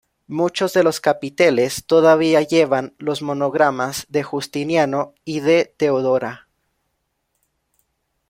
[0.25, 6.47] Muchos de los capiteles todavía llevan los monogramas de Justiniano y de Teodora.